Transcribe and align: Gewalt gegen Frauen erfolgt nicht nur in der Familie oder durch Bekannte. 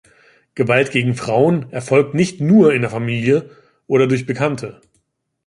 Gewalt 0.55 0.89
gegen 0.89 1.13
Frauen 1.13 1.71
erfolgt 1.71 2.15
nicht 2.15 2.41
nur 2.41 2.73
in 2.73 2.81
der 2.81 2.89
Familie 2.89 3.51
oder 3.85 4.07
durch 4.07 4.25
Bekannte. 4.25 4.81